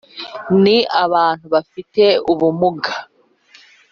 [0.63, 2.91] Ni Abantu bafite ubumuga